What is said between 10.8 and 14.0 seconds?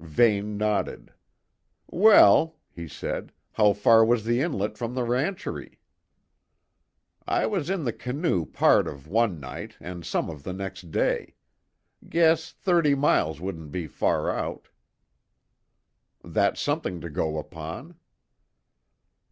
day. Guess thirty miles wouldn't be